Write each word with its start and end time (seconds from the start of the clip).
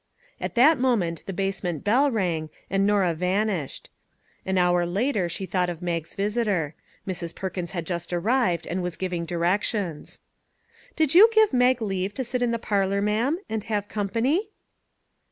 At 0.39 0.55
that 0.55 0.79
moment 0.79 1.21
the 1.27 1.31
basement 1.31 1.83
bell 1.83 2.09
rang, 2.09 2.49
and 2.71 2.87
Norah 2.87 3.13
vanished. 3.13 3.91
An 4.47 4.57
hour 4.57 4.83
later 4.83 5.29
she 5.29 5.45
thought 5.45 5.69
of 5.69 5.83
Mag's 5.83 6.15
visitor. 6.15 6.73
Mrs. 7.07 7.35
Perkins 7.35 7.73
had 7.73 7.85
just 7.85 8.11
arrived, 8.11 8.65
and 8.65 8.81
was 8.81 8.97
giving 8.97 9.25
directions." 9.27 10.21
Did 10.95 11.13
you 11.13 11.29
give 11.31 11.53
Mag 11.53 11.83
leave 11.83 12.15
to 12.15 12.23
sit 12.23 12.41
in 12.41 12.49
the 12.49 12.57
parlor, 12.57 12.99
ma'am, 12.99 13.37
and 13.47 13.65
have 13.65 13.87
company 13.87 14.49